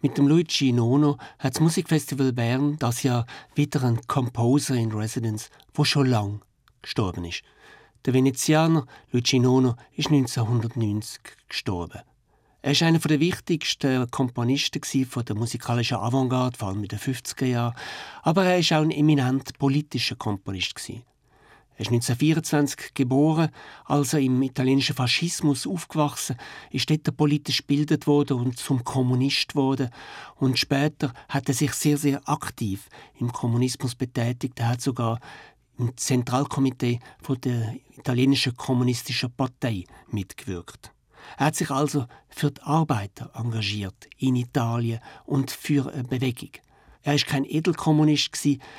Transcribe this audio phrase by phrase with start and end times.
[0.00, 5.50] Mit dem Luigi Nono hat das Musikfestival Bern das Jahr wieder einen Composer in Residence,
[5.74, 6.40] wo schon lang
[6.82, 7.42] gestorben ist.
[8.04, 12.02] Der Venezianer Luigi Nono ist 1990 gestorben.
[12.62, 14.80] Er ist einer der wichtigsten Komponisten
[15.26, 17.74] der musikalischen Avantgarde, vor allem in den 50er Jahren.
[18.22, 20.92] Aber er ist auch ein eminent politischer Komponist.
[21.78, 23.50] Er ist 1924 geboren,
[23.84, 26.34] also im italienischen Faschismus aufgewachsen,
[26.70, 29.90] ist dort politisch gebildet worden und zum Kommunist worden.
[30.34, 32.88] Und später hat er sich sehr, sehr aktiv
[33.20, 34.58] im Kommunismus betätigt.
[34.58, 35.20] Er hat sogar
[35.78, 36.98] im Zentralkomitee
[37.44, 40.92] der italienischen kommunistischen Partei mitgewirkt.
[41.36, 46.50] Er hat sich also für die Arbeiter engagiert in Italien und für eine Bewegung.
[47.08, 48.36] Er ist kein Edelkommunist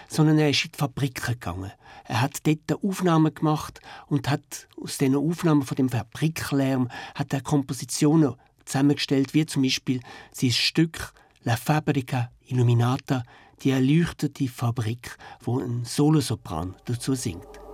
[0.07, 1.71] sondern er ist in die Fabriken gegangen.
[2.03, 7.41] Er hat dort Aufnahmen gemacht und hat aus diesen Aufnahmen von dem Fabriklärm hat er
[7.41, 9.99] Kompositionen zusammengestellt, wie zum Beispiel
[10.31, 11.11] sein Stück
[11.41, 13.23] La Fabrica Illuminata,
[13.63, 17.68] die erleuchtete Fabrik, wo ein Solosopran dazu singt.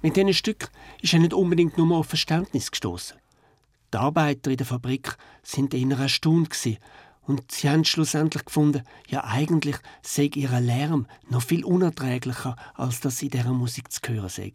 [0.00, 0.70] Mit diesen Stück
[1.02, 3.18] ist er nicht unbedingt nur auf Verständnis gestoßen.
[3.92, 6.56] Die Arbeiter in der Fabrik sind eher erstaunt
[7.22, 13.20] und sie haben schlussendlich gefunden, ja eigentlich sei ihr Lärm noch viel unerträglicher, als das
[13.22, 14.52] in dieser Musik zu hören sei.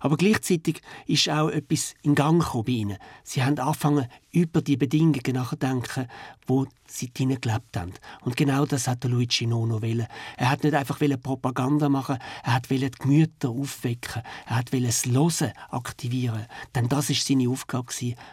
[0.00, 2.98] Aber gleichzeitig ist auch etwas in Gang gekommen bei ihnen.
[3.24, 6.08] Sie haben angefangen, über die Bedingungen nachzudenken,
[6.46, 7.94] wo sie drinnen gelebt haben.
[8.22, 10.06] Und genau das hat Luigi Nono wollen.
[10.36, 15.52] Er hat nicht einfach Propaganda machen, er hat die Gemüter aufwecken, er hat das Losen
[15.70, 16.46] aktivieren.
[16.74, 17.86] Denn das ist seine Aufgabe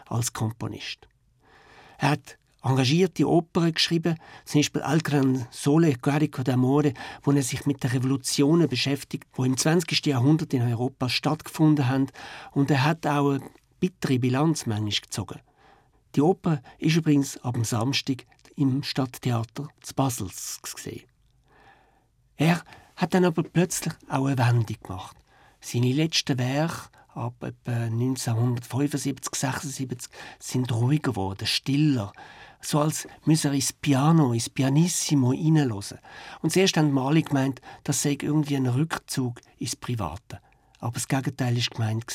[0.07, 1.07] als Komponist.
[1.97, 4.15] Er hat engagierte Opern geschrieben,
[4.45, 9.43] zum Beispiel Al Gran Sole Carico d'Amore, wo er sich mit den Revolutionen beschäftigt, wo
[9.43, 10.05] im 20.
[10.05, 12.07] Jahrhundert in Europa stattgefunden haben.
[12.51, 13.41] Und er hat auch eine
[13.79, 15.39] bittere Bilanz manchmal gezogen.
[16.15, 18.25] Die Oper ist übrigens am Samstag
[18.55, 21.03] im Stadttheater zu Basel gesehen.
[22.37, 22.61] Er
[22.95, 25.17] hat dann aber plötzlich auch eine Wendung gemacht.
[25.59, 32.11] Seine letzten Werke ab etwa 1975, 76 sind ruhiger geworden, stiller
[32.63, 35.99] so als müsse er ins Piano, ins Pianissimo reinhören.
[36.41, 40.39] Und zuerst haben Mali gemeint, das sei irgendwie ein Rückzug ins Private.
[40.79, 42.05] Aber das Gegenteil war gemeint.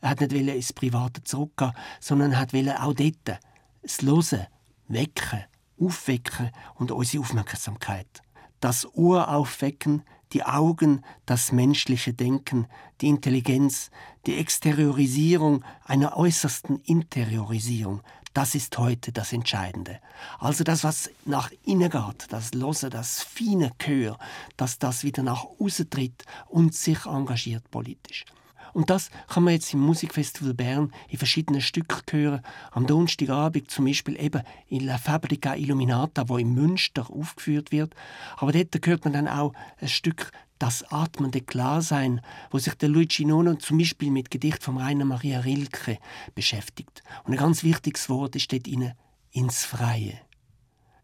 [0.00, 3.40] Er hat nicht ins Private zurückgehen, sondern hat auch dort
[3.82, 4.46] das Hören,
[4.88, 5.44] Wecken,
[5.80, 8.22] Aufwecken und unsere Aufmerksamkeit.
[8.60, 10.02] Das Ohr aufwecken,
[10.32, 12.66] die Augen, das menschliche Denken,
[13.00, 13.90] die Intelligenz,
[14.26, 18.02] die Exteriorisierung einer äußersten Interiorisierung,
[18.32, 20.00] das ist heute das Entscheidende.
[20.38, 24.18] Also das, was nach innen geht, das Lose, das feine Gehör,
[24.56, 28.24] dass das wieder nach außen tritt und sich engagiert politisch.
[28.72, 32.40] Und das kann man jetzt im Musikfestival Bern in verschiedenen Stücken hören.
[32.70, 37.94] Am Donnerstagabend zum Beispiel eben in La Fabrica Illuminata, wo in Münster aufgeführt wird.
[38.38, 42.20] Aber dort hört man dann auch ein Stück das atmende Klarsein,
[42.52, 45.98] wo sich der Luigi Nono zum Beispiel mit Gedicht von Rainer Maria Rilke
[46.36, 47.02] beschäftigt.
[47.24, 48.92] Und ein ganz wichtiges Wort steht ihnen
[49.32, 50.20] ins Freie.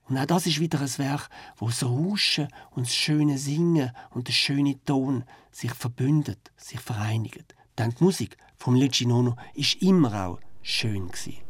[0.05, 4.29] Und auch das ist wieder ein Werk, wo das Rauschen und das schöne Singen und
[4.29, 7.45] der schöne Ton sich verbündet, sich vereinigen.
[7.77, 11.48] Denn die Musik vom Luigi Nono ist immer auch schön gewesen.